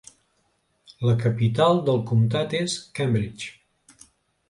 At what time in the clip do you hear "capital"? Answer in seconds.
1.25-1.83